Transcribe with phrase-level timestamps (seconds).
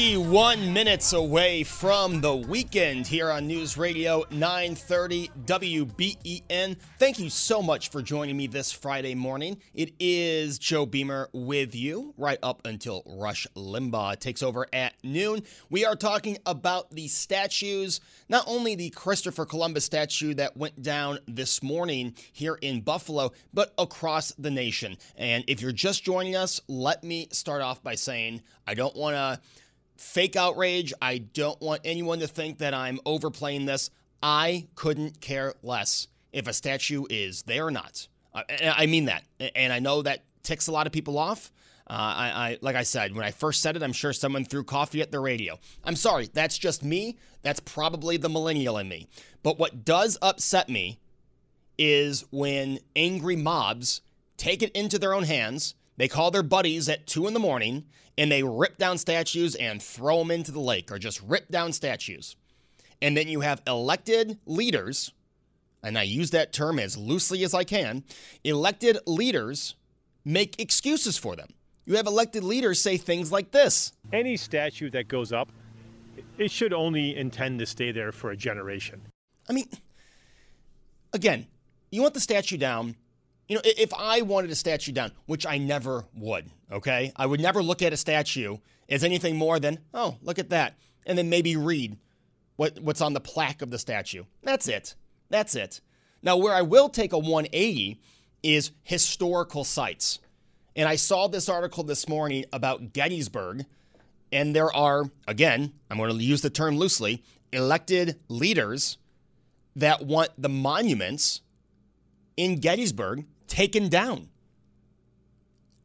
[0.00, 6.76] 51 minutes away from the weekend here on News Radio 930 WBEN.
[6.98, 9.60] Thank you so much for joining me this Friday morning.
[9.74, 15.42] It is Joe Beamer with you right up until Rush Limbaugh takes over at noon.
[15.68, 18.00] We are talking about the statues,
[18.30, 23.74] not only the Christopher Columbus statue that went down this morning here in Buffalo, but
[23.76, 24.96] across the nation.
[25.16, 29.16] And if you're just joining us, let me start off by saying I don't want
[29.16, 29.40] to
[30.00, 30.92] fake outrage.
[31.00, 33.90] I don't want anyone to think that I'm overplaying this.
[34.22, 38.08] I couldn't care less if a statue is there or not.
[38.34, 39.24] I mean that.
[39.54, 41.52] And I know that ticks a lot of people off.
[41.88, 44.62] Uh, I, I, like I said, when I first said it, I'm sure someone threw
[44.62, 45.58] coffee at the radio.
[45.82, 47.18] I'm sorry, that's just me.
[47.42, 49.08] That's probably the millennial in me.
[49.42, 51.00] But what does upset me
[51.78, 54.02] is when angry mobs
[54.36, 55.74] take it into their own hands.
[56.00, 57.84] They call their buddies at two in the morning
[58.16, 61.74] and they rip down statues and throw them into the lake or just rip down
[61.74, 62.36] statues.
[63.02, 65.12] And then you have elected leaders,
[65.82, 68.04] and I use that term as loosely as I can,
[68.44, 69.74] elected leaders
[70.24, 71.48] make excuses for them.
[71.84, 75.52] You have elected leaders say things like this Any statue that goes up,
[76.38, 79.02] it should only intend to stay there for a generation.
[79.50, 79.68] I mean,
[81.12, 81.46] again,
[81.90, 82.96] you want the statue down,
[83.50, 87.12] you know, if I wanted a statue down, which I never would, okay?
[87.16, 90.78] I would never look at a statue as anything more than, oh, look at that.
[91.04, 91.98] And then maybe read
[92.54, 94.22] what, what's on the plaque of the statue.
[94.44, 94.94] That's it.
[95.30, 95.80] That's it.
[96.22, 98.00] Now, where I will take a 180
[98.44, 100.20] is historical sites.
[100.76, 103.66] And I saw this article this morning about Gettysburg.
[104.30, 108.96] And there are, again, I'm going to use the term loosely, elected leaders
[109.74, 111.40] that want the monuments
[112.36, 114.28] in Gettysburg taken down.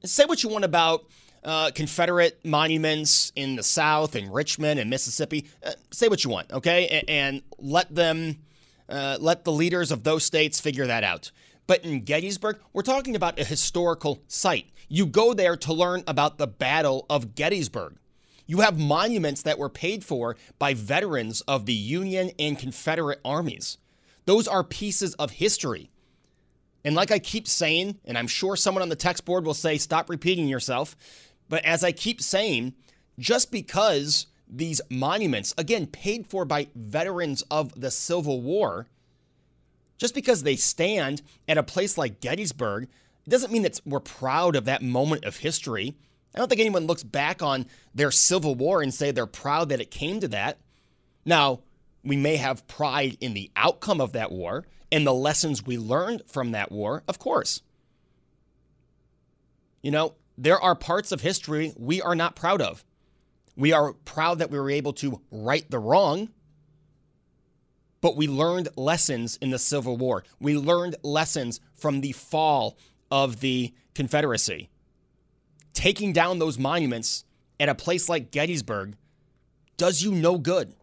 [0.05, 1.05] Say what you want about
[1.43, 5.47] uh, Confederate monuments in the South, in Richmond and Mississippi.
[5.65, 8.37] Uh, say what you want, okay, and, and let them,
[8.87, 11.31] uh, let the leaders of those states figure that out.
[11.67, 14.67] But in Gettysburg, we're talking about a historical site.
[14.87, 17.97] You go there to learn about the Battle of Gettysburg.
[18.45, 23.79] You have monuments that were paid for by veterans of the Union and Confederate armies.
[24.25, 25.89] Those are pieces of history.
[26.85, 29.79] And like I keep saying, and I'm sure someone on the text board will say,
[29.79, 30.95] stop repeating yourself.
[31.49, 32.75] But as I keep saying,
[33.17, 38.85] just because these monuments, again, paid for by veterans of the Civil War,
[39.97, 42.87] just because they stand at a place like Gettysburg
[43.25, 45.95] It doesn't mean that we're proud of that moment of history.
[46.35, 47.65] I don't think anyone looks back on
[47.95, 50.59] their Civil War and say they're proud that it came to that.
[51.25, 51.61] Now,
[52.03, 56.23] we may have pride in the outcome of that war and the lessons we learned
[56.27, 57.61] from that war, of course.
[59.81, 62.83] You know, there are parts of history we are not proud of.
[63.55, 66.29] We are proud that we were able to right the wrong,
[68.01, 70.23] but we learned lessons in the Civil War.
[70.39, 72.77] We learned lessons from the fall
[73.09, 74.69] of the Confederacy.
[75.73, 77.23] Taking down those monuments
[77.59, 78.95] at a place like Gettysburg
[79.77, 80.73] does you no good.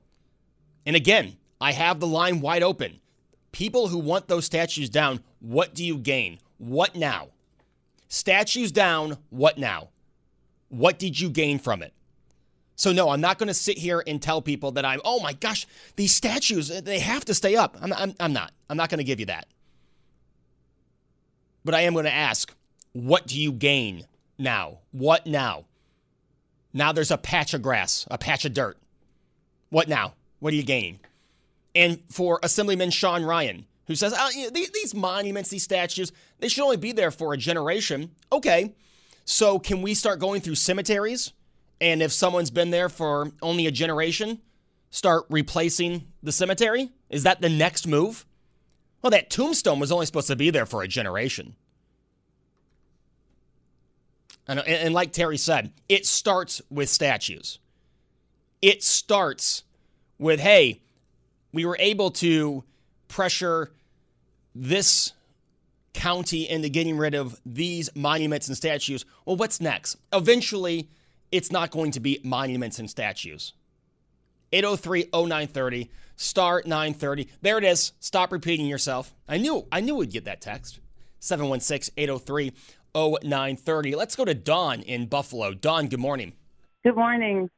[0.87, 3.00] And again, I have the line wide open.
[3.52, 6.38] People who want those statues down, what do you gain?
[6.58, 7.28] What now?
[8.08, 9.90] Statues down, what now?
[10.69, 11.93] What did you gain from it?
[12.76, 15.34] So, no, I'm not going to sit here and tell people that I'm, oh my
[15.34, 15.66] gosh,
[15.96, 17.76] these statues, uh, they have to stay up.
[17.81, 18.52] I'm, I'm, I'm not.
[18.70, 19.46] I'm not going to give you that.
[21.64, 22.52] But I am going to ask,
[22.93, 24.06] what do you gain
[24.38, 24.78] now?
[24.90, 25.66] What now?
[26.72, 28.78] Now there's a patch of grass, a patch of dirt.
[29.69, 30.14] What now?
[30.40, 31.00] What are you gaining?
[31.74, 36.48] And for Assemblyman Sean Ryan, who says, oh, you know, these monuments, these statues, they
[36.48, 38.10] should only be there for a generation.
[38.30, 38.74] Okay,
[39.24, 41.32] so can we start going through cemeteries?
[41.80, 44.40] And if someone's been there for only a generation,
[44.90, 46.90] start replacing the cemetery?
[47.10, 48.25] Is that the next move?
[49.00, 51.56] Well, that tombstone was only supposed to be there for a generation.
[54.46, 57.58] And, and like Terry said, it starts with statues.
[58.60, 59.64] It starts
[60.18, 60.81] with, hey,
[61.52, 62.64] we were able to
[63.08, 63.70] pressure
[64.54, 65.12] this
[65.93, 69.04] county into getting rid of these monuments and statues.
[69.26, 69.96] Well, what's next?
[70.12, 70.88] Eventually,
[71.31, 73.52] it's not going to be monuments and statues.
[74.52, 77.28] 803 0930 star 930.
[77.40, 77.93] There it is.
[78.00, 79.14] Stop repeating yourself.
[79.28, 80.81] I knew I knew we'd get that text.
[81.20, 82.52] 716 803
[82.94, 83.94] 0930.
[83.94, 85.54] Let's go to Dawn in Buffalo.
[85.54, 86.34] Dawn, good morning.
[86.84, 87.49] Good morning.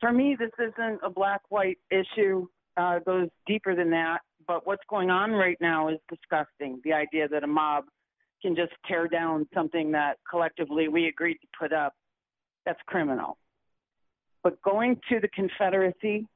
[0.00, 2.46] For me, this isn't a black white issue,
[2.76, 4.18] uh, goes deeper than that.
[4.46, 6.80] But what's going on right now is disgusting.
[6.84, 7.84] The idea that a mob
[8.42, 11.94] can just tear down something that collectively we agreed to put up,
[12.64, 13.38] that's criminal.
[14.44, 16.26] But going to the Confederacy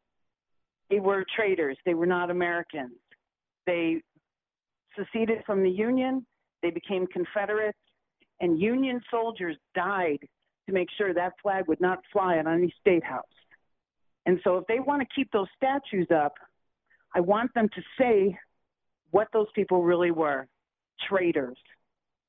[0.90, 1.78] they were traitors.
[1.86, 2.98] They were not Americans.
[3.64, 4.02] They
[4.98, 6.26] seceded from the Union.
[6.62, 7.78] They became Confederates,
[8.40, 10.18] and Union soldiers died
[10.66, 13.24] to make sure that flag would not fly on any state house.
[14.26, 16.34] And so, if they want to keep those statues up,
[17.14, 18.38] I want them to say
[19.10, 20.46] what those people really were
[21.08, 21.56] traitors.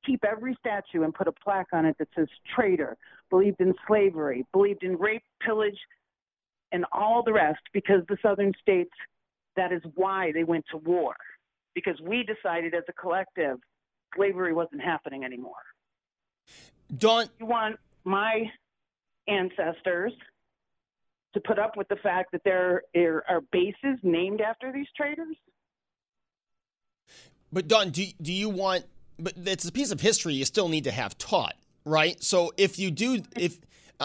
[0.04, 2.96] Keep every statue and put a plaque on it that says traitor,
[3.30, 5.78] believed in slavery, believed in rape, pillage,
[6.72, 8.90] and all the rest because the southern states,
[9.54, 11.14] that is why they went to war.
[11.74, 13.58] Because we decided as a collective,
[14.16, 15.54] slavery wasn't happening anymore.
[16.98, 18.50] Don't you want my
[19.28, 20.12] ancestors
[21.34, 25.36] to put up with the fact that there are bases named after these traitors?
[27.52, 28.84] But Don, do, do you want?
[29.18, 32.22] But it's a piece of history you still need to have taught, right?
[32.22, 33.58] So if you do, if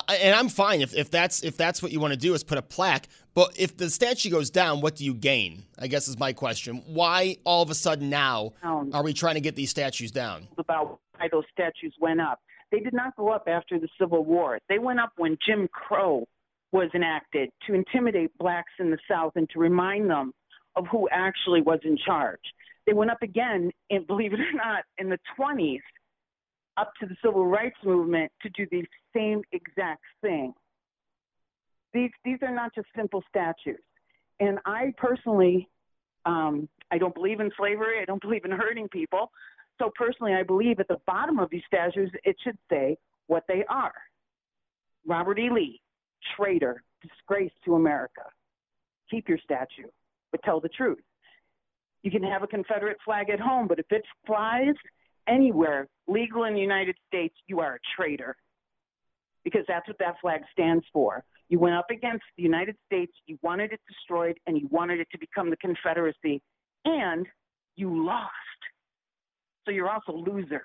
[0.07, 2.57] and I'm fine if, if that's if that's what you want to do is put
[2.57, 3.07] a plaque.
[3.33, 5.63] But if the statue goes down, what do you gain?
[5.79, 6.83] I guess is my question.
[6.87, 10.47] Why all of a sudden now are we trying to get these statues down?
[10.57, 12.41] About why those statues went up.
[12.71, 14.59] They did not go up after the Civil War.
[14.67, 16.27] They went up when Jim Crow
[16.71, 20.33] was enacted to intimidate blacks in the South and to remind them
[20.75, 22.39] of who actually was in charge.
[22.85, 25.81] They went up again, and believe it or not, in the 20s
[26.77, 30.53] up to the civil rights movement to do the same exact thing.
[31.93, 33.81] These, these are not just simple statues.
[34.39, 35.67] And I personally,
[36.25, 37.99] um, I don't believe in slavery.
[38.01, 39.31] I don't believe in hurting people.
[39.79, 42.97] So personally, I believe at the bottom of these statues, it should say
[43.27, 43.93] what they are.
[45.05, 45.49] Robert E.
[45.51, 45.81] Lee,
[46.35, 48.23] traitor, disgrace to America.
[49.09, 49.87] Keep your statue,
[50.31, 50.99] but tell the truth.
[52.03, 54.75] You can have a Confederate flag at home, but if it flies
[55.27, 58.35] anywhere legal in the United States, you are a traitor
[59.43, 61.23] because that's what that flag stands for.
[61.49, 65.07] You went up against the United States, you wanted it destroyed, and you wanted it
[65.11, 66.41] to become the Confederacy,
[66.83, 67.25] and
[67.77, 68.31] you lost.
[69.65, 70.61] So you're also losers.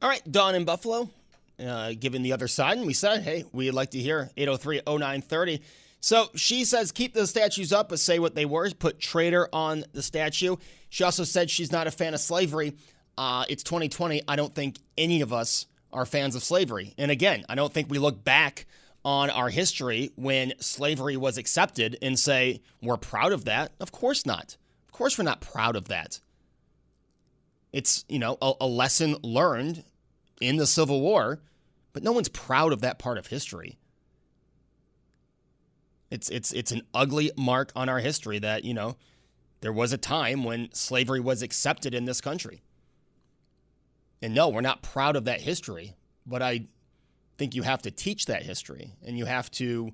[0.00, 1.10] All right, Don in Buffalo,
[1.58, 5.62] uh, given the other side, and we said, hey, we'd like to hear 803 0930.
[6.00, 8.68] So she says keep the statues up, but say what they were.
[8.70, 10.56] Put traitor on the statue.
[10.88, 12.74] She also said she's not a fan of slavery.
[13.16, 14.22] Uh, it's 2020.
[14.26, 16.94] I don't think any of us are fans of slavery.
[16.98, 18.66] And again, I don't think we look back
[19.04, 23.72] on our history when slavery was accepted and say we're proud of that.
[23.78, 24.56] Of course not.
[24.86, 26.20] Of course we're not proud of that.
[27.72, 29.84] It's, you know, a, a lesson learned
[30.42, 31.40] in the Civil War,
[31.92, 33.78] but no one's proud of that part of history.
[36.10, 38.96] It's it's it's an ugly mark on our history that, you know,
[39.60, 42.62] there was a time when slavery was accepted in this country.
[44.20, 45.94] And no, we're not proud of that history,
[46.26, 46.66] but I
[47.38, 49.92] think you have to teach that history and you have to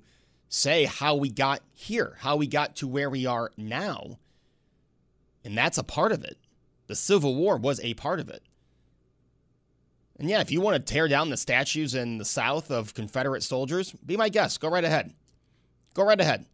[0.49, 4.17] say how we got here, how we got to where we are now.
[5.45, 6.37] And that's a part of it.
[6.87, 8.43] The Civil War was a part of it.
[10.19, 13.41] And yeah, if you want to tear down the statues in the South of Confederate
[13.41, 14.59] soldiers, be my guest.
[14.59, 15.13] Go right ahead.
[15.93, 16.45] Go right ahead.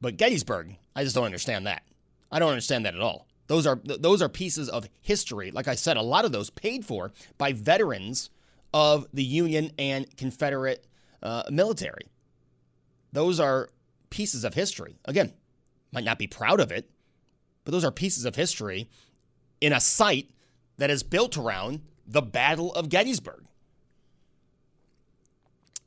[0.00, 1.84] But Gettysburg, I just don't understand that.
[2.30, 3.28] I don't understand that at all.
[3.46, 5.50] Those are those are pieces of history.
[5.50, 8.30] Like I said, a lot of those paid for by veterans
[8.72, 10.86] of the Union and Confederate
[11.22, 12.10] uh, military.
[13.12, 13.68] Those are
[14.10, 14.96] pieces of history.
[15.04, 15.32] Again,
[15.92, 16.90] might not be proud of it,
[17.64, 18.88] but those are pieces of history
[19.60, 20.30] in a site
[20.76, 23.44] that is built around the Battle of Gettysburg.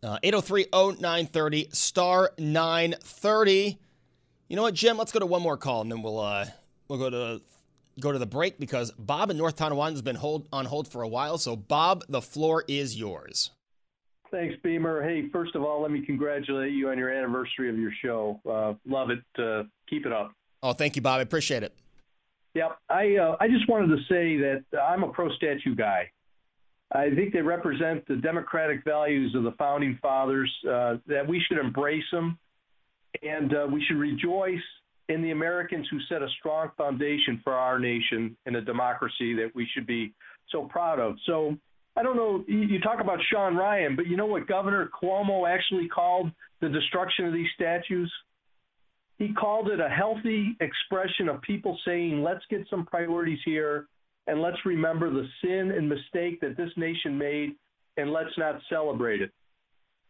[0.03, 3.79] Uh, 803-0930, star 930.
[4.47, 4.97] You know what, Jim?
[4.97, 6.45] Let's go to one more call, and then we'll uh,
[6.87, 7.41] we'll go to
[7.99, 11.01] go to the break because Bob in North Tonawanda has been hold, on hold for
[11.01, 11.37] a while.
[11.37, 13.51] So, Bob, the floor is yours.
[14.29, 15.03] Thanks, Beamer.
[15.03, 18.39] Hey, first of all, let me congratulate you on your anniversary of your show.
[18.47, 19.23] Uh, love it.
[19.41, 20.33] Uh, keep it up.
[20.61, 21.19] Oh, thank you, Bob.
[21.19, 21.73] I appreciate it.
[22.57, 22.79] Yep.
[22.89, 26.09] I uh, I just wanted to say that I'm a pro statue guy.
[26.91, 30.51] I think they represent the democratic values of the founding fathers.
[30.67, 32.39] Uh, that we should embrace them,
[33.21, 34.65] and uh, we should rejoice
[35.07, 39.51] in the Americans who set a strong foundation for our nation and a democracy that
[39.53, 40.11] we should be
[40.51, 41.15] so proud of.
[41.27, 41.55] So
[41.95, 42.43] I don't know.
[42.47, 47.25] You talk about Sean Ryan, but you know what Governor Cuomo actually called the destruction
[47.25, 48.11] of these statues?
[49.17, 53.87] He called it a healthy expression of people saying, let's get some priorities here
[54.27, 57.55] and let's remember the sin and mistake that this nation made
[57.97, 59.31] and let's not celebrate it.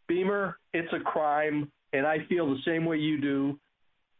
[0.08, 3.60] Beamer, it's a crime, and I feel the same way you do.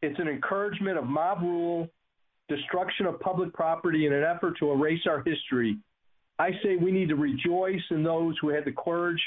[0.02, 1.90] It's an encouragement of mob rule,
[2.48, 5.78] destruction of public property in an effort to erase our history.
[6.40, 9.22] I say we need to rejoice in those who had the courage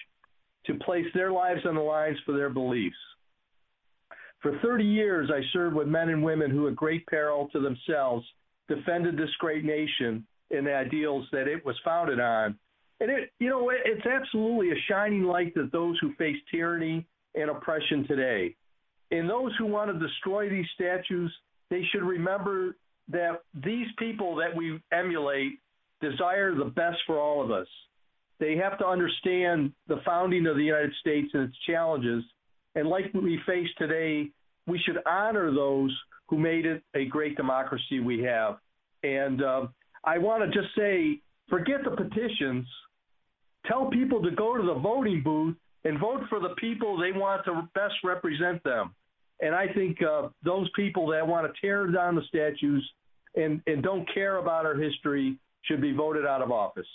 [0.66, 2.96] to place their lives on the lines for their beliefs.
[4.40, 8.26] For 30 years, I served with men and women who, at great peril to themselves,
[8.68, 12.58] defended this great nation and the ideals that it was founded on.
[13.00, 17.50] And it, you know, it's absolutely a shining light to those who face tyranny and
[17.50, 18.54] oppression today.
[19.10, 21.34] And those who want to destroy these statues,
[21.70, 22.76] they should remember
[23.08, 25.58] that these people that we emulate
[26.00, 27.66] desire the best for all of us.
[28.38, 32.24] They have to understand the founding of the United States and its challenges.
[32.74, 34.30] And like we face today,
[34.66, 35.96] we should honor those
[36.28, 38.58] who made it a great democracy we have.
[39.02, 39.66] And uh,
[40.04, 42.66] I want to just say forget the petitions.
[43.66, 47.44] Tell people to go to the voting booth and vote for the people they want
[47.46, 48.94] to best represent them.
[49.40, 52.88] And I think uh, those people that want to tear down the statues
[53.34, 56.86] and, and don't care about our history should be voted out of office.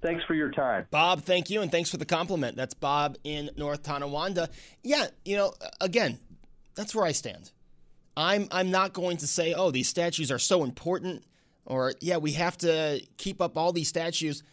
[0.00, 0.86] Thanks for your time.
[0.90, 2.56] Bob, thank you, and thanks for the compliment.
[2.56, 4.48] That's Bob in North Tonawanda.
[4.84, 6.20] Yeah, you know, again,
[6.76, 7.50] that's where I stand.
[8.16, 11.24] I'm I'm not going to say, oh, these statues are so important,
[11.66, 14.44] or yeah, we have to keep up all these statues.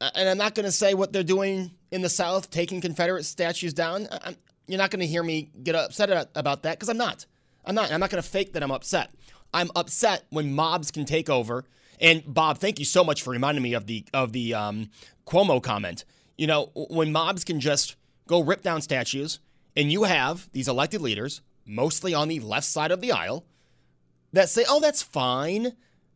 [0.00, 3.24] Uh, and I'm not going to say what they're doing in the South, taking Confederate
[3.24, 4.06] statues down.
[4.10, 7.26] I'm, you're not going to hear me get upset about that because I'm not.
[7.64, 7.90] I'm not.
[7.90, 9.10] I'm not going to fake that I'm upset.
[9.52, 11.64] I'm upset when mobs can take over
[12.00, 14.90] and Bob, thank you so much for reminding me of the of the um,
[15.26, 16.04] Cuomo comment.
[16.36, 17.96] You know, when mobs can just
[18.26, 19.38] go rip down statues,
[19.76, 23.44] and you have these elected leaders, mostly on the left side of the aisle,
[24.32, 25.72] that say, "Oh, that's fine,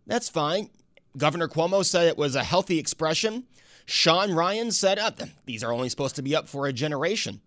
[0.06, 0.70] that's fine."
[1.16, 3.44] Governor Cuomo said it was a healthy expression.
[3.87, 5.11] Sean Ryan said, oh,
[5.47, 7.40] "These are only supposed to be up for a generation."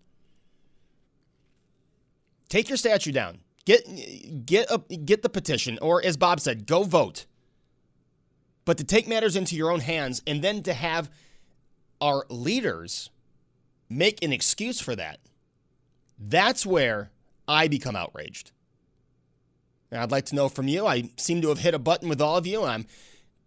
[2.48, 3.38] Take your statue down.
[3.64, 7.26] Get get a, get the petition, or as Bob said, go vote.
[8.64, 11.10] But to take matters into your own hands and then to have
[12.00, 13.10] our leaders
[13.88, 15.18] make an excuse for that,
[16.18, 17.10] that's where
[17.48, 18.52] I become outraged.
[19.90, 20.86] And I'd like to know from you.
[20.86, 22.64] I seem to have hit a button with all of you.
[22.64, 22.86] I'm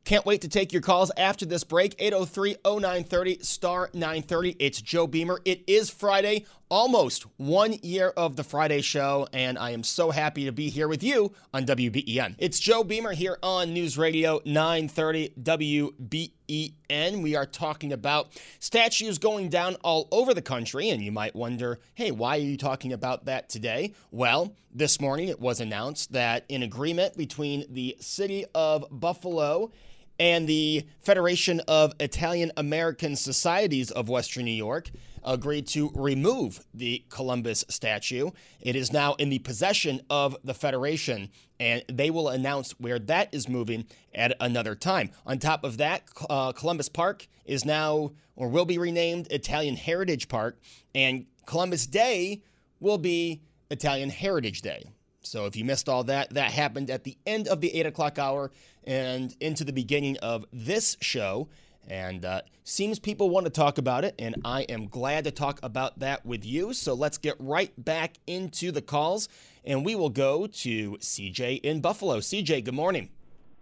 [0.06, 1.96] can't wait to take your calls after this break.
[1.98, 4.56] 803 0930 star 930.
[4.60, 5.42] It's Joe Beamer.
[5.46, 10.46] It is Friday, almost one year of the Friday show, and I am so happy
[10.46, 12.36] to be here with you on WBEN.
[12.38, 17.24] It's Joe Beamer here on News Radio 930 WBEN.
[17.24, 21.80] We are talking about statues going down all over the country, and you might wonder,
[21.96, 23.94] hey, why are you talking about that today?
[24.12, 29.72] Well, this morning it was announced that in agreement between the city of Buffalo
[30.20, 34.90] and the Federation of Italian American Societies of Western New York
[35.24, 38.30] agreed to remove the Columbus statue.
[38.62, 41.30] It is now in the possession of the Federation,
[41.60, 45.10] and they will announce where that is moving at another time.
[45.26, 50.28] On top of that, uh, Columbus Park is now or will be renamed Italian Heritage
[50.28, 50.60] Park,
[50.94, 52.44] and Columbus Day
[52.80, 53.42] will be
[53.72, 54.86] Italian Heritage Day.
[55.22, 58.20] So if you missed all that, that happened at the end of the 8 o'clock
[58.20, 58.52] hour
[58.86, 61.48] and into the beginning of this show.
[61.88, 65.60] And uh, seems people want to talk about it, and I am glad to talk
[65.62, 66.74] about that with you.
[66.74, 69.30] So let's get right back into the calls,
[69.64, 72.20] and we will go to CJ in Buffalo.
[72.20, 73.10] CJ, good morning.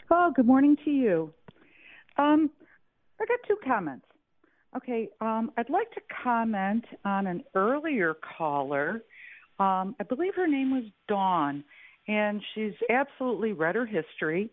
[0.10, 1.34] Oh, good morning to you.
[2.18, 2.50] Um,
[3.20, 4.06] I got two comments.
[4.76, 9.04] Okay, um, I'd like to comment on an earlier caller.
[9.60, 11.64] Um, I believe her name was Dawn,
[12.08, 14.50] and she's absolutely read her history.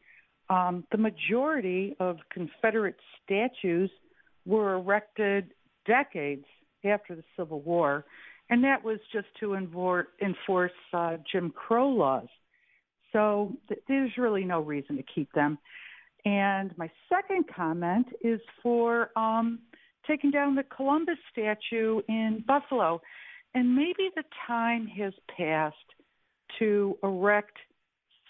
[0.50, 3.90] Um, the majority of Confederate statues
[4.44, 5.52] were erected
[5.86, 6.44] decades
[6.84, 8.04] after the Civil War,
[8.50, 12.26] and that was just to enforce uh, Jim Crow laws.
[13.12, 15.56] So th- there's really no reason to keep them.
[16.24, 19.60] And my second comment is for um,
[20.06, 23.00] taking down the Columbus statue in Buffalo.
[23.54, 25.76] And maybe the time has passed
[26.58, 27.56] to erect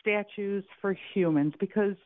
[0.01, 1.97] statues for humans because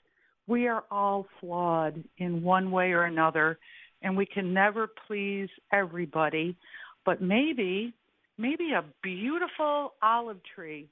[0.47, 3.59] we are all flawed in one way or another
[4.03, 6.57] and we can never please everybody
[7.05, 7.95] but maybe
[8.39, 10.89] maybe a beautiful olive tree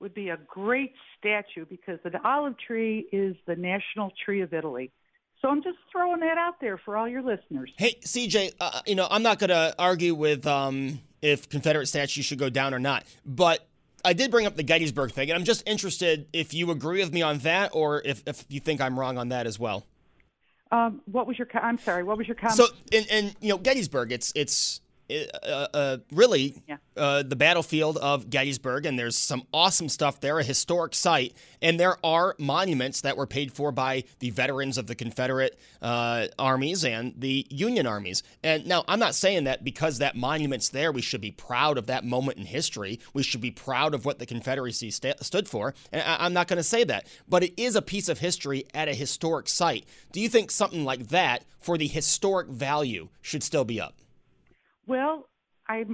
[0.00, 4.90] would be a great statue because the olive tree is the national tree of Italy.
[5.40, 7.70] So I'm just throwing that out there for all your listeners.
[7.76, 12.24] Hey, CJ, uh, you know, I'm not going to argue with um, if Confederate statues
[12.24, 13.66] should go down or not, but
[14.06, 17.12] I did bring up the Gettysburg thing, and I'm just interested if you agree with
[17.12, 19.84] me on that, or if, if you think I'm wrong on that as well.
[20.70, 21.48] Um, what was your?
[21.54, 22.04] I'm sorry.
[22.04, 22.56] What was your comment?
[22.56, 26.76] So, and, and you know, Gettysburg, it's it's uh, uh, really yeah.
[26.96, 31.34] uh, the battlefield of Gettysburg, and there's some awesome stuff there, a historic site.
[31.62, 36.26] And there are monuments that were paid for by the veterans of the Confederate uh,
[36.38, 38.22] armies and the Union armies.
[38.42, 41.86] And now, I'm not saying that because that monument's there, we should be proud of
[41.86, 43.00] that moment in history.
[43.12, 45.74] We should be proud of what the Confederacy st- stood for.
[45.92, 47.06] And I- I'm not going to say that.
[47.28, 49.86] But it is a piece of history at a historic site.
[50.12, 53.94] Do you think something like that, for the historic value, should still be up?
[54.86, 55.28] Well,
[55.68, 55.84] I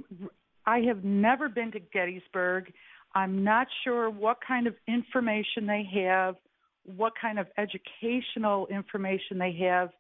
[0.67, 2.73] I have never been to Gettysburg.
[3.15, 6.37] I'm not sure what kind of information they have,
[6.85, 9.91] what kind of educational information they have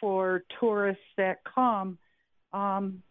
[0.00, 1.98] for tourists that come.
[2.52, 3.02] Um,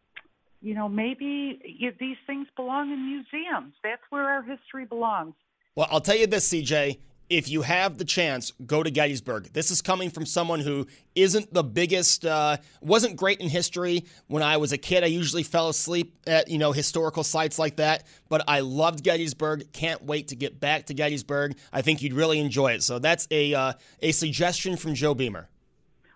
[0.62, 1.60] you know, maybe
[2.00, 3.74] these things belong in museums.
[3.84, 5.36] That's where our history belongs.
[5.76, 9.52] Well, I'll tell you this, CJ if you have the chance, go to Gettysburg.
[9.54, 10.86] This is coming from someone who
[11.16, 14.06] isn't the biggest, uh, wasn't great in history.
[14.28, 17.78] When I was a kid, I usually fell asleep at you know historical sites like
[17.78, 18.04] that.
[18.30, 19.72] But I loved Gettysburg.
[19.74, 21.58] Can't wait to get back to Gettysburg.
[21.74, 22.84] I think you'd really enjoy it.
[22.84, 25.50] So that's a uh, a suggestion from Joe Beamer.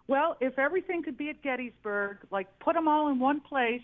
[0.07, 3.83] Well, if everything could be at Gettysburg, like put them all in one place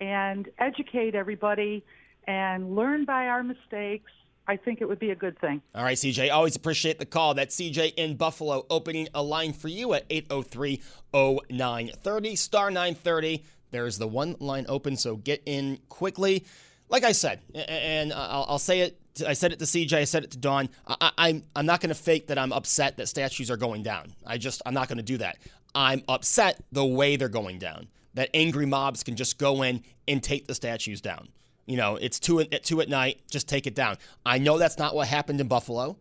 [0.00, 1.84] and educate everybody
[2.26, 4.10] and learn by our mistakes
[4.50, 5.62] I think it would be a good thing.
[5.76, 6.32] All right, CJ.
[6.32, 7.34] Always appreciate the call.
[7.34, 10.82] That's CJ in Buffalo opening a line for you at 803
[11.14, 13.44] 0930, star 930.
[13.70, 16.44] There's the one line open, so get in quickly.
[16.88, 18.98] Like I said, and I'll, say it.
[19.24, 19.92] I said it to CJ.
[19.92, 20.68] I said it to Dawn.
[20.88, 24.12] I, I'm, I'm not going to fake that I'm upset that statues are going down.
[24.26, 25.38] I just I'm not going to do that.
[25.76, 27.86] I'm upset the way they're going down.
[28.14, 31.28] That angry mobs can just go in and take the statues down.
[31.70, 33.20] You know, it's two at two at night.
[33.30, 33.96] Just take it down.
[34.26, 35.96] I know that's not what happened in Buffalo,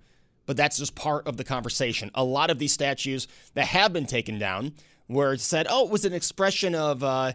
[0.47, 2.09] but that's just part of the conversation.
[2.15, 4.73] A lot of these statues that have been taken down
[5.07, 7.33] were said, "Oh, it was an expression of." Uh,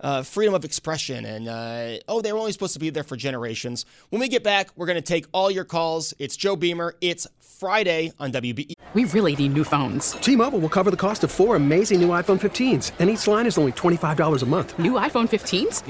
[0.00, 3.16] uh, freedom of expression, and uh, oh, they were only supposed to be there for
[3.16, 3.84] generations.
[4.10, 6.14] When we get back, we're going to take all your calls.
[6.18, 6.94] It's Joe Beamer.
[7.00, 8.72] It's Friday on WBE.
[8.94, 10.12] We really need new phones.
[10.12, 13.58] T-Mobile will cover the cost of four amazing new iPhone 15s, and each line is
[13.58, 14.78] only twenty five dollars a month.
[14.78, 15.82] New iPhone 15s?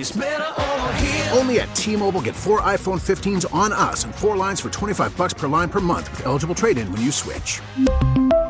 [1.36, 5.16] Only at T-Mobile, get four iPhone 15s on us, and four lines for twenty five
[5.16, 7.60] bucks per line per month with eligible trade-in when you switch.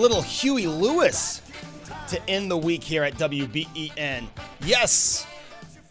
[0.00, 1.42] little Huey Lewis
[2.08, 4.26] to end the week here at WBEN.
[4.64, 5.26] Yes,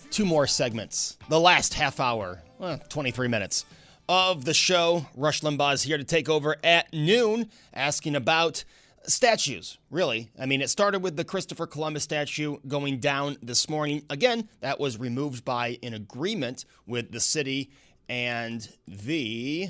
[0.10, 1.16] two more segments.
[1.30, 3.66] The last half hour, well, 23 minutes
[4.10, 5.06] of the show.
[5.16, 8.64] Rush Limbaugh is here to take over at noon, asking about
[9.04, 10.32] statues, really.
[10.40, 14.04] I mean, it started with the Christopher Columbus statue going down this morning.
[14.10, 17.70] Again, that was removed by an agreement with the city
[18.10, 19.70] and the.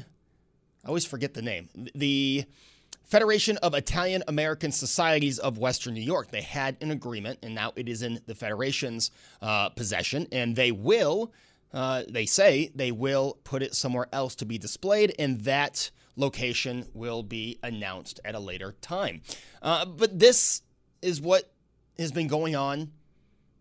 [0.86, 1.68] I always forget the name.
[1.94, 2.46] The
[3.10, 6.30] Federation of Italian American Societies of Western New York.
[6.30, 9.10] They had an agreement, and now it is in the Federation's
[9.42, 11.34] uh, possession, and they will.
[11.74, 16.86] Uh, they say they will put it somewhere else to be displayed, and that location
[16.94, 19.22] will be announced at a later time.
[19.62, 20.62] Uh, but this
[21.02, 21.52] is what
[21.98, 22.92] has been going on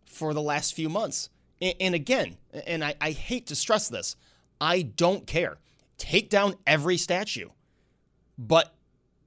[0.05, 1.31] for the last few months.
[1.63, 4.15] And, and again, and I, I hate to stress this,
[4.61, 5.57] I don't care.
[5.97, 7.49] Take down every statue.
[8.37, 8.75] But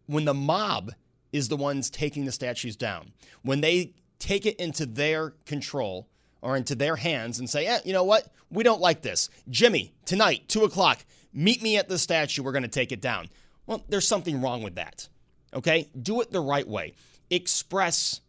[0.05, 0.91] when the mob
[1.31, 3.11] is the ones taking the statues down,
[3.41, 6.07] when they take it into their control
[6.41, 8.27] or into their hands and say, eh, you know what?
[8.49, 9.29] We don't like this.
[9.49, 12.43] Jimmy, tonight, two o'clock, meet me at the statue.
[12.43, 13.29] We're going to take it down.
[13.65, 15.07] Well, there's something wrong with that.
[15.53, 15.89] Okay?
[15.99, 16.93] Do it the right way.
[17.29, 18.21] Express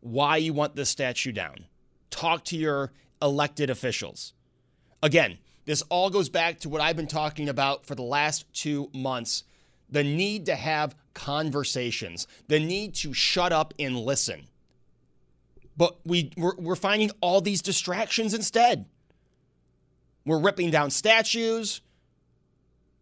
[0.00, 1.66] why you want this statue down.
[2.10, 4.32] Talk to your elected officials.
[5.02, 8.90] Again, this all goes back to what I've been talking about for the last two
[8.92, 9.44] months
[9.90, 14.46] the need to have conversations, the need to shut up and listen.
[15.76, 18.86] But we, we're, we're finding all these distractions instead.
[20.24, 21.80] We're ripping down statues.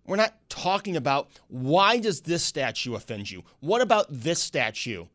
[0.06, 3.44] We're not talking about why does this statue offend you?
[3.60, 5.06] What about this statue?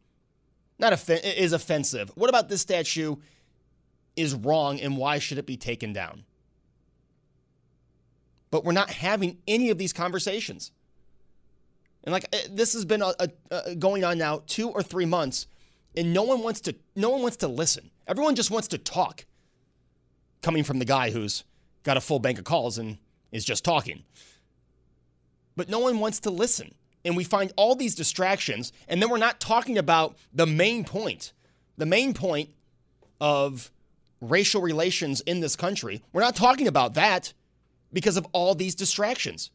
[0.78, 2.12] Not offen- is offensive.
[2.16, 3.16] What about this statue
[4.16, 6.26] is wrong and why should it be taken down?
[8.52, 10.72] But we're not having any of these conversations.
[12.04, 15.06] And like eh, this has been a, a, a going on now two or three
[15.06, 15.48] months,
[15.96, 17.92] and no one wants to no one wants to listen.
[18.08, 19.26] Everyone just wants to talk.
[20.42, 21.46] Coming from the guy who's
[21.84, 22.98] got a full bank of calls and
[23.32, 24.04] is just talking.
[25.56, 26.76] But no one wants to listen.
[27.06, 31.34] And we find all these distractions, and then we're not talking about the main point.
[31.78, 32.50] The main point
[33.20, 33.72] of
[34.22, 36.02] racial relations in this country.
[36.14, 37.34] We're not talking about that
[37.92, 39.52] because of all these distractions.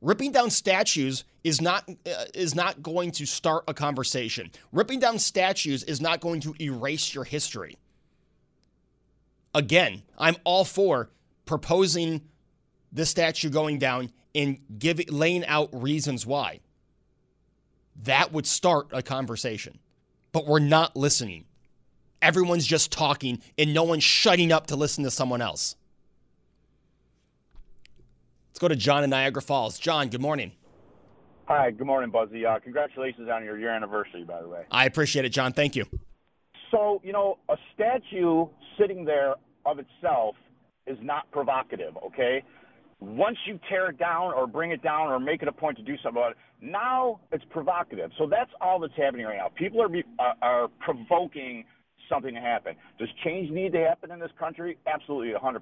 [0.00, 4.50] Ripping down statues is not uh, is not going to start a conversation.
[4.72, 7.76] Ripping down statues is not going to erase your history.
[9.54, 11.10] Again, I'm all for
[11.46, 12.22] proposing
[12.92, 16.60] the statue going down and giving laying out reasons why.
[18.04, 19.78] That would start a conversation.
[20.30, 21.46] But we're not listening.
[22.22, 25.74] Everyone's just talking and no one's shutting up to listen to someone else.
[28.58, 29.78] Let's go to John in Niagara Falls.
[29.78, 30.50] John, good morning.
[31.46, 32.44] Hi, good morning, Buzzy.
[32.44, 34.64] Uh, congratulations on your year anniversary, by the way.
[34.72, 35.52] I appreciate it, John.
[35.52, 35.84] Thank you.
[36.72, 40.34] So, you know, a statue sitting there of itself
[40.88, 42.42] is not provocative, okay?
[42.98, 45.84] Once you tear it down or bring it down or make it a point to
[45.84, 48.10] do something about it, now it's provocative.
[48.18, 49.52] So that's all that's happening right now.
[49.54, 51.64] People are, be, are, are provoking
[52.08, 52.74] something to happen.
[52.98, 54.78] Does change need to happen in this country?
[54.84, 55.60] Absolutely, 100%.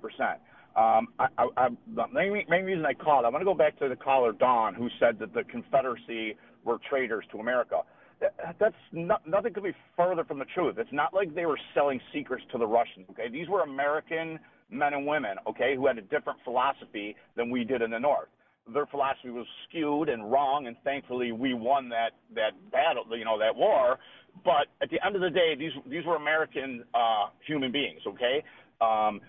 [0.77, 3.79] Um, I, I, I, the main, main reason I called, I want to go back
[3.79, 7.81] to the caller Don, who said that the Confederacy were traitors to America.
[8.21, 10.77] That, that's not, nothing could be further from the truth.
[10.79, 13.07] It's not like they were selling secrets to the Russians.
[13.11, 14.39] Okay, these were American
[14.71, 15.37] men and women.
[15.49, 18.29] Okay, who had a different philosophy than we did in the North.
[18.73, 23.39] their philosophy was skewed and wrong, and thankfully we won that that battle, you know,
[23.39, 23.99] that war.
[24.45, 28.01] But at the end of the day, these these were American uh, human beings.
[28.07, 28.43] Okay,
[28.81, 29.21] um,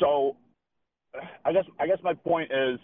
[0.00, 0.36] so
[1.44, 2.78] I guess I guess my point is,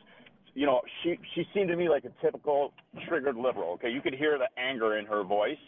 [0.55, 2.73] you know, she she seemed to me like a typical
[3.09, 3.73] triggered liberal.
[3.75, 5.59] Okay, you could hear the anger in her voice.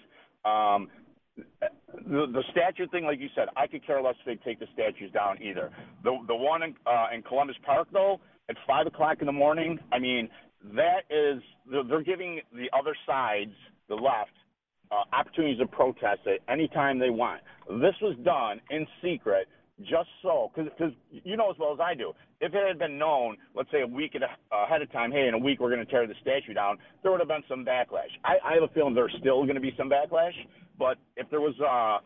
[0.44, 0.88] Um,
[1.36, 4.66] the, the statue thing, like you said, I could care less if they take the
[4.72, 5.70] statues down either.
[6.02, 9.78] The the one in, uh, in Columbus Park though, at five o'clock in the morning,
[9.92, 10.28] I mean,
[10.74, 13.52] that is they're giving the other sides,
[13.88, 14.30] the left,
[14.90, 17.42] uh, opportunities to protest it anytime they want.
[17.68, 19.48] This was done in secret
[19.82, 23.36] just so, because you know as well as I do, if it had been known,
[23.54, 26.06] let's say a week ahead of time, hey, in a week we're going to tear
[26.06, 28.12] the statue down, there would have been some backlash.
[28.24, 30.32] I, I have a feeling there's still going to be some backlash,
[30.78, 31.98] but if there was uh,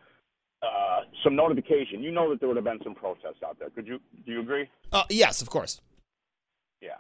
[0.66, 3.70] uh, some notification, you know that there would have been some protests out there.
[3.70, 4.00] Could you?
[4.26, 4.68] Do you agree?
[4.92, 5.80] Uh, yes, of course.
[6.80, 6.90] Yeah.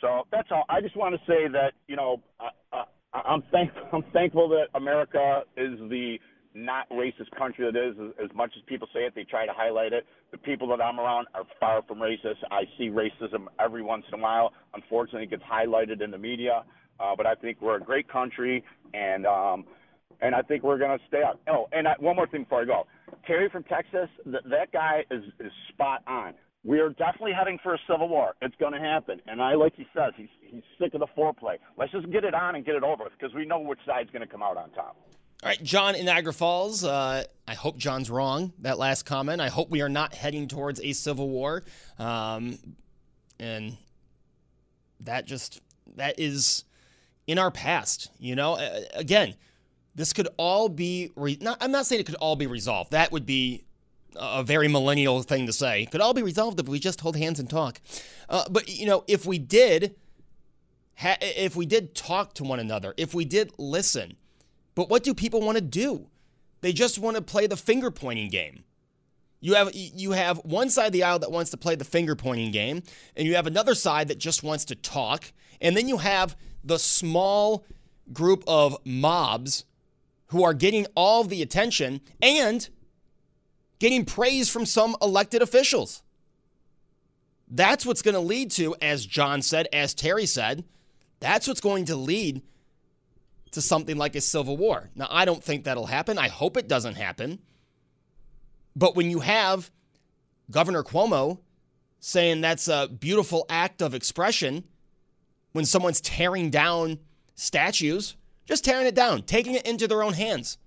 [0.00, 0.64] So that's all.
[0.68, 3.82] I just want to say that you know I, I, I'm thankful.
[3.92, 6.18] I'm thankful that America is the
[6.54, 7.94] not racist country that is.
[8.22, 10.06] As much as people say it, they try to highlight it.
[10.32, 12.38] The people that I'm around are far from racist.
[12.50, 14.52] I see racism every once in a while.
[14.74, 16.64] Unfortunately, it gets highlighted in the media.
[16.98, 19.64] Uh, but I think we're a great country, and um,
[20.20, 21.40] and I think we're going to stay up.
[21.48, 22.86] Oh, and I, one more thing before I go.
[23.26, 26.34] Terry from Texas, th- that guy is, is spot on.
[26.62, 28.34] We are definitely heading for a civil war.
[28.42, 29.20] It's going to happen.
[29.26, 31.56] And I, like he says, he's, he's sick of the foreplay.
[31.78, 34.10] Let's just get it on and get it over with because we know which side's
[34.10, 34.96] going to come out on top.
[35.42, 36.84] All right, John in Niagara Falls.
[36.84, 39.40] Uh, I hope John's wrong, that last comment.
[39.40, 41.64] I hope we are not heading towards a civil war.
[41.98, 42.58] Um,
[43.38, 43.78] and
[45.00, 45.62] that just,
[45.96, 46.64] that is
[47.26, 48.10] in our past.
[48.18, 49.34] You know, uh, again,
[49.94, 52.90] this could all be, re- not, I'm not saying it could all be resolved.
[52.90, 53.64] That would be
[54.16, 55.84] a very millennial thing to say.
[55.84, 57.80] It could all be resolved if we just hold hands and talk.
[58.28, 59.94] Uh, but, you know, if we did,
[60.96, 64.18] ha- if we did talk to one another, if we did listen,
[64.80, 66.08] but what do people want to do?
[66.62, 68.64] They just want to play the finger pointing game.
[69.38, 72.16] You have you have one side of the aisle that wants to play the finger
[72.16, 72.82] pointing game,
[73.14, 76.78] and you have another side that just wants to talk, and then you have the
[76.78, 77.66] small
[78.10, 79.66] group of mobs
[80.28, 82.70] who are getting all the attention and
[83.80, 86.02] getting praise from some elected officials.
[87.50, 90.64] That's what's going to lead to, as John said, as Terry said,
[91.18, 92.40] that's what's going to lead
[93.52, 94.90] to something like a civil war.
[94.94, 96.18] Now, I don't think that'll happen.
[96.18, 97.40] I hope it doesn't happen.
[98.76, 99.70] But when you have
[100.50, 101.38] Governor Cuomo
[101.98, 104.64] saying that's a beautiful act of expression,
[105.52, 106.98] when someone's tearing down
[107.34, 110.58] statues, just tearing it down, taking it into their own hands.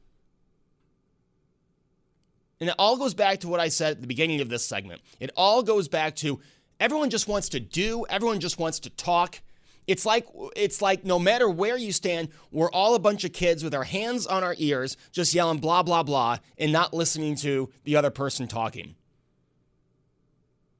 [2.59, 5.01] And it all goes back to what I said at the beginning of this segment.
[5.19, 6.39] It all goes back to
[6.79, 9.41] everyone just wants to do, everyone just wants to talk.
[9.87, 13.63] It's like it's like no matter where you stand, we're all a bunch of kids
[13.63, 17.69] with our hands on our ears, just yelling blah blah blah and not listening to
[17.83, 18.95] the other person talking.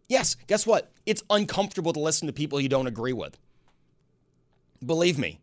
[0.07, 0.91] Yes, guess what?
[1.05, 3.37] It's uncomfortable to listen to people you don't agree with.
[4.85, 5.39] Believe me.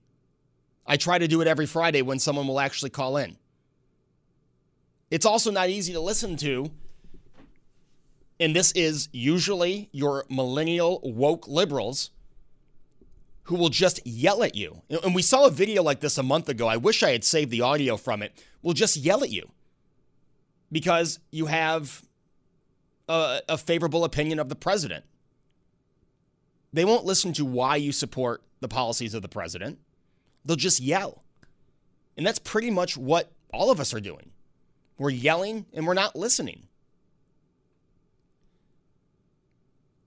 [0.86, 3.36] I try to do it every Friday when someone will actually call in.
[5.10, 6.70] It's also not easy to listen to.
[8.38, 12.10] And this is usually your millennial woke liberals
[13.44, 14.82] who will just yell at you.
[15.02, 16.68] And we saw a video like this a month ago.
[16.68, 18.32] I wish I had saved the audio from it.
[18.62, 19.50] Will just yell at you
[20.70, 22.02] because you have
[23.08, 25.04] a, a, favorable opinion of the president.
[26.72, 29.78] They won't listen to why you support the policies of the president.
[30.44, 31.24] They'll just yell.
[32.16, 34.30] And that's pretty much what all of us are doing.
[34.98, 36.68] We're yelling and we're not listening.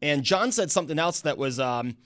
[0.02, 1.98] And John said something else that was um,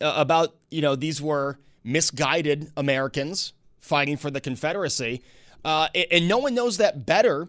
[0.00, 5.22] uh, about, you know, these were misguided Americans fighting for the Confederacy.
[5.64, 7.48] Uh, and no one knows that better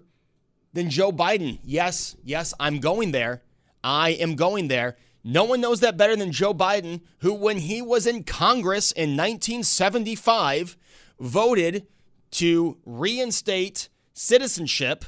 [0.74, 1.60] than Joe Biden.
[1.64, 3.42] Yes, yes, I'm going there.
[3.84, 4.98] I am going there.
[5.24, 9.18] No one knows that better than Joe Biden, who, when he was in Congress in
[9.18, 10.78] 1975,
[11.20, 11.88] voted
[12.32, 15.06] to reinstate citizenship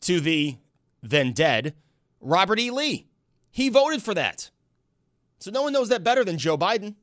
[0.00, 0.56] to the
[1.02, 1.74] then dead
[2.20, 2.70] Robert E.
[2.70, 3.06] Lee.
[3.50, 4.50] He voted for that.
[5.38, 6.96] So no one knows that better than Joe Biden.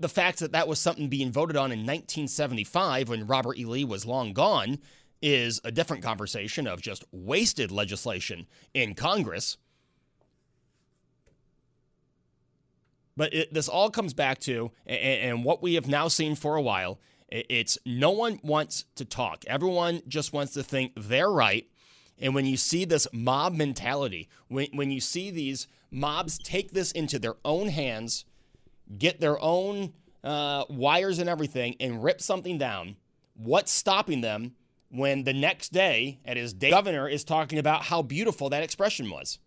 [0.00, 3.64] The fact that that was something being voted on in 1975 when Robert E.
[3.64, 4.78] Lee was long gone
[5.20, 9.56] is a different conversation of just wasted legislation in Congress.
[13.16, 16.54] But it, this all comes back to, and, and what we have now seen for
[16.54, 19.44] a while, it's no one wants to talk.
[19.48, 21.66] Everyone just wants to think they're right.
[22.20, 26.92] And when you see this mob mentality, when, when you see these mobs take this
[26.92, 28.24] into their own hands,
[28.96, 29.92] get their own
[30.24, 32.96] uh, wires and everything and rip something down,
[33.34, 34.54] what's stopping them
[34.90, 39.10] when the next day at his day governor is talking about how beautiful that expression
[39.10, 39.38] was?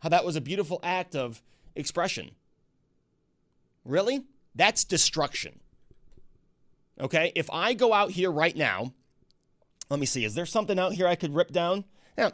[0.00, 1.42] How that was a beautiful act of
[1.74, 2.30] expression.
[3.84, 4.24] Really?
[4.54, 5.60] That's destruction.
[7.00, 7.32] Okay?
[7.34, 8.92] If I go out here right now,
[9.90, 11.84] let me see, is there something out here I could rip down?
[12.16, 12.30] Yeah,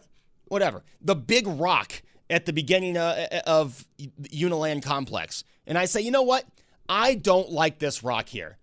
[0.47, 0.83] whatever.
[1.01, 2.03] The big rock
[2.35, 3.87] at the beginning uh, uh, of
[4.23, 5.45] Uniland Complex.
[5.69, 6.45] And I say, you know what?
[6.89, 8.59] I don't like this rock here.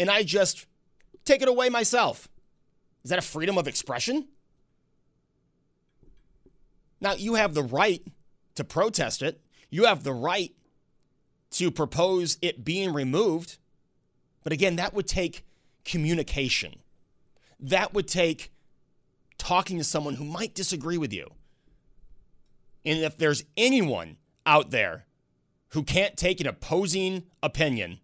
[0.00, 0.66] And I just
[1.24, 2.28] take it away myself.
[3.04, 4.26] Is that a freedom of expression?
[7.00, 8.02] Now, you have the right
[8.56, 10.52] to protest it, you have the right
[11.52, 13.58] to propose it being removed.
[14.42, 15.46] But again, that would take
[15.84, 16.80] communication.
[17.60, 18.50] That would take
[19.38, 21.30] talking to someone who might disagree with you.
[22.84, 25.06] And if there's anyone out there
[25.70, 27.98] who can't take an opposing opinion,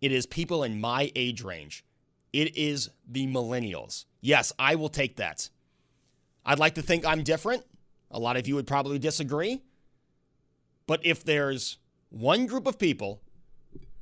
[0.00, 1.84] it is people in my age range.
[2.32, 4.04] It is the millennials.
[4.20, 5.48] Yes, I will take that.
[6.44, 7.64] I'd like to think I'm different.
[8.10, 9.62] A lot of you would probably disagree.
[10.86, 11.78] But if there's
[12.10, 13.20] one group of people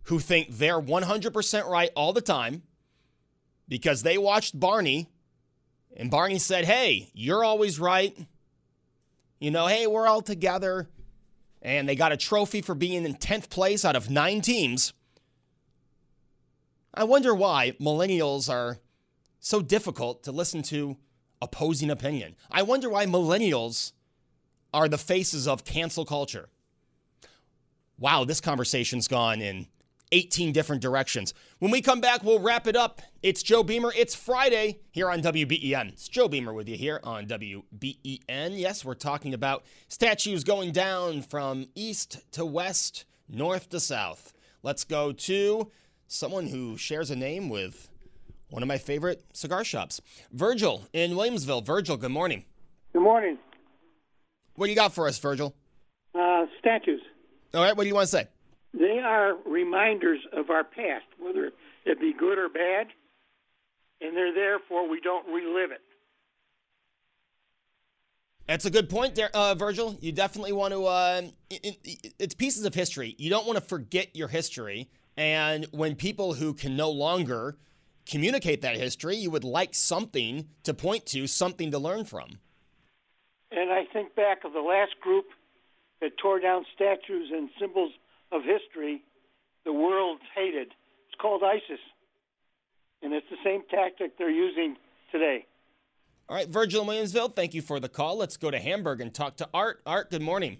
[0.04, 2.62] who think they're 100% right all the time
[3.68, 5.08] because they watched Barney
[5.96, 8.16] and Barney said, Hey, you're always right.
[9.44, 10.88] You know, hey, we're all together.
[11.60, 14.94] And they got a trophy for being in 10th place out of nine teams.
[16.94, 18.78] I wonder why millennials are
[19.40, 20.96] so difficult to listen to
[21.42, 22.36] opposing opinion.
[22.50, 23.92] I wonder why millennials
[24.72, 26.48] are the faces of cancel culture.
[27.98, 29.66] Wow, this conversation's gone in
[30.14, 31.34] 18 different directions.
[31.58, 33.02] When we come back, we'll wrap it up.
[33.20, 33.92] It's Joe Beamer.
[33.96, 35.88] It's Friday here on WBEN.
[35.88, 38.56] It's Joe Beamer with you here on WBEN.
[38.56, 44.32] Yes, we're talking about statues going down from east to west, north to south.
[44.62, 45.72] Let's go to
[46.06, 47.90] someone who shares a name with
[48.50, 50.00] one of my favorite cigar shops,
[50.30, 51.66] Virgil in Williamsville.
[51.66, 52.44] Virgil, good morning.
[52.92, 53.36] Good morning.
[54.54, 55.56] What do you got for us, Virgil?
[56.14, 57.00] Uh, statues.
[57.52, 58.28] All right, what do you want to say?
[58.76, 61.52] They are reminders of our past, whether
[61.84, 62.88] it be good or bad,
[64.00, 65.80] and they're there for we don't relive it.
[68.46, 69.96] That's a good point there, uh, Virgil.
[70.00, 73.14] You definitely want to, uh, it, it, it's pieces of history.
[73.16, 74.90] You don't want to forget your history.
[75.16, 77.56] And when people who can no longer
[78.06, 82.38] communicate that history, you would like something to point to, something to learn from.
[83.50, 85.26] And I think back of the last group
[86.00, 87.92] that tore down statues and symbols
[88.32, 89.02] of history
[89.64, 90.68] the world hated.
[91.08, 91.80] It's called ISIS.
[93.02, 94.76] And it's the same tactic they're using
[95.12, 95.46] today.
[96.28, 98.16] All right, Virgil Williamsville, thank you for the call.
[98.16, 99.82] Let's go to Hamburg and talk to Art.
[99.84, 100.58] Art, good morning.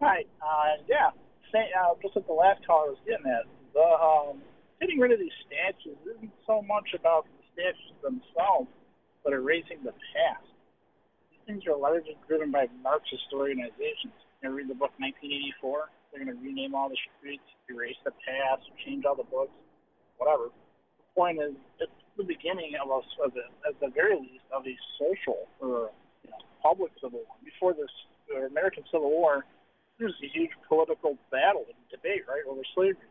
[0.00, 0.24] Hi.
[0.42, 1.10] Uh, yeah,
[1.50, 3.48] say, uh, just what the last caller was getting at.
[3.72, 4.42] The um,
[4.80, 8.68] getting rid of these statues isn't so much about the statues themselves,
[9.24, 10.44] but erasing the past.
[11.30, 14.12] These things are largely driven by Marxist organizations.
[14.42, 15.88] You ever read the book 1984?
[16.18, 19.54] They're going to rename all the streets, erase the past, change all the books,
[20.18, 20.50] whatever.
[20.50, 24.66] The point is, it's the beginning of a, of a at the very least, of
[24.66, 25.94] a social or
[26.26, 27.38] you know, public civil war.
[27.46, 27.86] Before this
[28.26, 29.46] the American Civil War,
[30.02, 33.06] there was a huge political battle and debate, right, over slavery.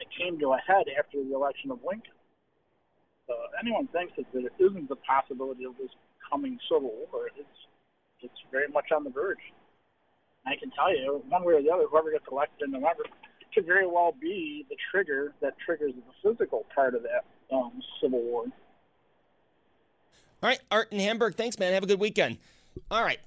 [0.00, 2.16] It came to a head after the election of Lincoln.
[3.28, 5.92] So anyone thinks that there isn't the possibility of this
[6.24, 7.58] coming civil war, it's
[8.24, 9.44] it's very much on the verge.
[10.46, 13.04] I can tell you, one way or the other, whoever gets elected in November
[13.54, 17.24] could very well be the trigger that triggers the physical part of that
[17.54, 18.44] um, civil war.
[20.42, 21.72] All right, Art in Hamburg, thanks, man.
[21.74, 22.38] Have a good weekend.
[22.90, 23.18] All right,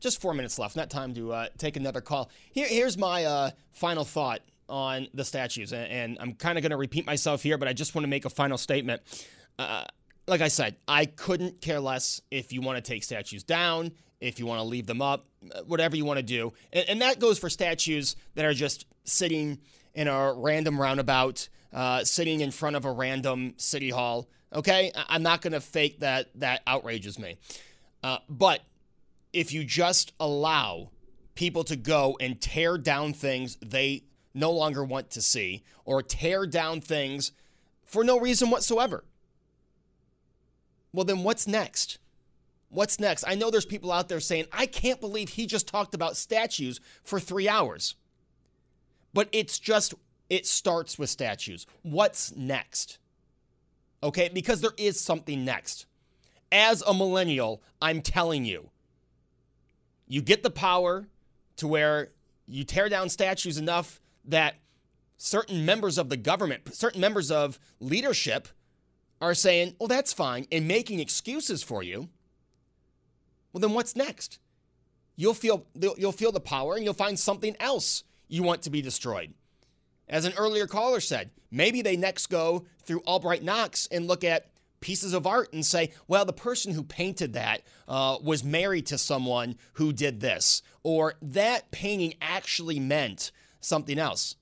[0.00, 0.76] just four minutes left.
[0.76, 2.30] Not time to uh, take another call.
[2.52, 6.70] Here, here's my uh, final thought on the statues, and, and I'm kind of going
[6.70, 9.02] to repeat myself here, but I just want to make a final statement.
[9.58, 9.84] Uh,
[10.26, 14.38] like I said, I couldn't care less if you want to take statues down, if
[14.38, 15.26] you want to leave them up,
[15.66, 16.52] whatever you want to do.
[16.72, 19.58] And, and, that goes for statues that are just sitting
[19.94, 24.28] in a random roundabout, uh, sitting in front of a random city hall.
[24.52, 26.28] Okay, I'm not going to fake that.
[26.36, 27.36] That outrages me.
[28.02, 28.60] Uh, but
[29.32, 30.90] if you just allow
[31.34, 36.46] people to go and tear down things they no longer want to see, or tear
[36.46, 37.32] down things
[37.84, 39.04] for no reason whatsoever,
[40.92, 41.98] well, then what's next?
[42.74, 43.24] What's next?
[43.26, 46.80] I know there's people out there saying, I can't believe he just talked about statues
[47.04, 47.94] for three hours.
[49.12, 49.94] But it's just,
[50.28, 51.66] it starts with statues.
[51.82, 52.98] What's next?
[54.02, 55.86] Okay, because there is something next.
[56.50, 58.70] As a millennial, I'm telling you,
[60.08, 61.06] you get the power
[61.56, 62.10] to where
[62.46, 64.56] you tear down statues enough that
[65.16, 68.48] certain members of the government, certain members of leadership
[69.20, 72.08] are saying, well, that's fine, and making excuses for you,
[73.54, 74.40] well, then what's next?
[75.16, 78.82] You'll feel, you'll feel the power and you'll find something else you want to be
[78.82, 79.32] destroyed.
[80.08, 84.50] As an earlier caller said, maybe they next go through Albright Knox and look at
[84.80, 88.98] pieces of art and say, well, the person who painted that uh, was married to
[88.98, 94.36] someone who did this, or that painting actually meant something else.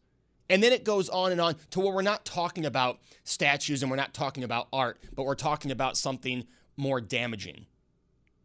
[0.51, 3.91] And then it goes on and on to where we're not talking about statues and
[3.91, 6.45] we're not talking about art, but we're talking about something
[6.77, 7.67] more damaging.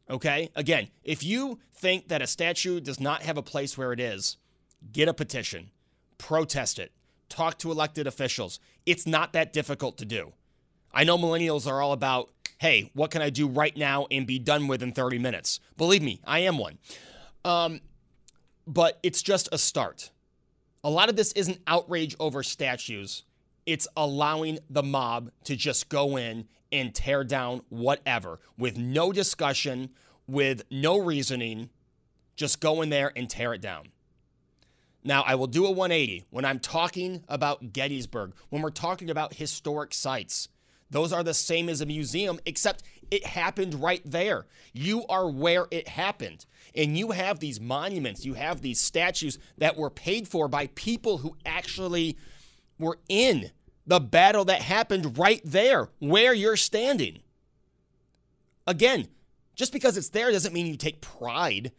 [0.10, 0.50] Okay?
[0.56, 4.38] Again, if you think that a statue does not have a place where it is,
[4.92, 5.72] get a petition,
[6.18, 6.92] protest it,
[7.30, 8.60] talk to elected officials.
[8.86, 10.34] It's not that difficult to do.
[10.94, 14.40] I know millennials are all about, hey, what can I do right now and be
[14.40, 15.60] done with in 30 minutes?
[15.78, 16.78] Believe me, I am one.
[17.44, 17.82] Um,
[18.66, 20.12] but it's just a start.
[20.84, 23.24] A lot of this isn't outrage over statues,
[23.66, 29.90] it's allowing the mob to just go in and tear down whatever with no discussion,
[30.28, 31.70] with no reasoning.
[32.36, 33.88] Just go in there and tear it down.
[35.04, 39.34] Now, I will do a 180 when I'm talking about Gettysburg, when we're talking about
[39.34, 40.50] historic sites.
[40.90, 44.46] Those are the same as a museum, except it happened right there.
[44.74, 46.46] You are where it happened.
[46.76, 51.20] And you have these monuments, you have these statues that were paid for by people
[51.20, 52.18] who actually
[52.80, 53.52] were in
[53.88, 57.20] the battle that happened right there where you're standing.
[58.68, 59.08] Again,
[59.56, 61.72] just because it's there doesn't mean you take pride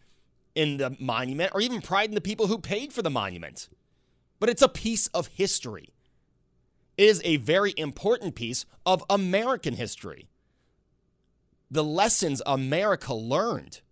[0.54, 3.68] in the monument or even pride in the people who paid for the monument.
[4.40, 5.90] But it's a piece of history
[6.96, 10.28] It is a very important piece of American history.
[11.70, 13.82] The lessons America learned,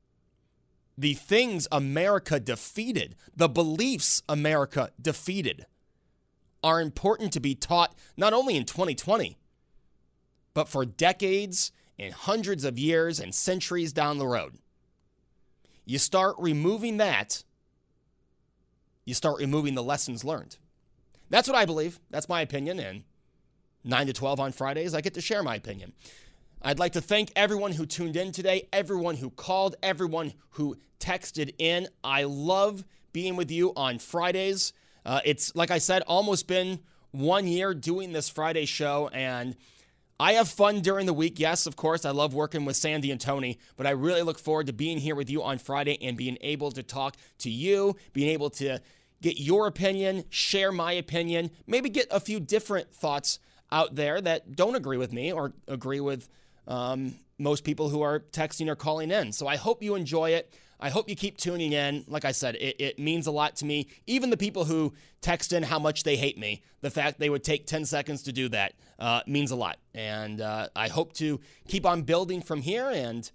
[0.97, 5.67] the things America defeated, the beliefs America defeated
[6.67, 9.39] are important to be taught not only in 2020,
[10.53, 14.55] but for decades and hundreds of years and centuries down the road.
[15.85, 17.45] You start removing that,
[19.05, 20.57] you start removing the lessons learned.
[21.31, 22.01] That's what I believe.
[22.11, 22.81] That's my opinion.
[22.81, 23.05] And
[23.85, 25.93] 9 to 12 on Fridays, I get to share my opinion.
[26.63, 31.55] I'd like to thank everyone who tuned in today, everyone who called, everyone who texted
[31.61, 31.87] in.
[32.03, 34.73] I love being with you on Fridays.
[35.07, 36.81] Uh, it's, like I said, almost been
[37.13, 39.57] one year doing this Friday show, and
[40.19, 41.39] I have fun during the week.
[41.39, 44.67] Yes, of course, I love working with Sandy and Tony, but I really look forward
[44.67, 48.31] to being here with you on Friday and being able to talk to you, being
[48.31, 48.81] able to
[49.23, 53.39] get your opinion, share my opinion, maybe get a few different thoughts
[53.71, 56.29] out there that don't agree with me or agree with
[56.67, 59.33] um, most people who are texting or calling in.
[59.33, 60.53] So I hope you enjoy it.
[60.79, 62.05] I hope you keep tuning in.
[62.07, 63.89] Like I said, it, it, means a lot to me.
[64.07, 67.45] Even the people who text in how much they hate me, the fact they would
[67.45, 69.79] take 10 seconds to do that uh, means a lot.
[69.95, 72.91] And uh, I hope to keep on building from here.
[72.91, 73.31] And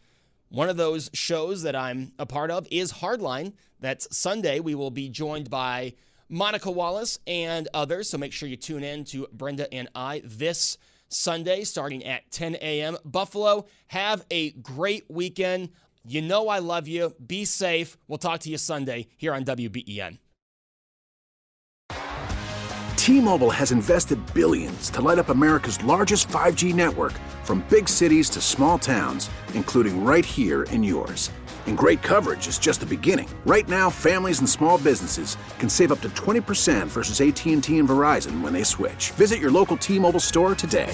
[0.50, 3.54] one of those shows that I'm a part of is Hardline.
[3.80, 4.60] That's Sunday.
[4.60, 5.94] We will be joined by
[6.30, 8.10] Monica Wallace and others.
[8.10, 10.78] So make sure you tune in to Brenda and I this
[11.12, 12.98] Sunday starting at 10 a.m.
[13.04, 15.70] Buffalo, have a great weekend.
[16.04, 17.14] You know I love you.
[17.26, 17.98] Be safe.
[18.08, 20.18] We'll talk to you Sunday here on WBEN.
[22.96, 28.42] T-Mobile has invested billions to light up America's largest 5G network from big cities to
[28.42, 31.32] small towns, including right here in yours.
[31.66, 33.30] And great coverage is just the beginning.
[33.46, 38.42] Right now, families and small businesses can save up to 20% versus AT&T and Verizon
[38.42, 39.12] when they switch.
[39.12, 40.94] Visit your local T-Mobile store today.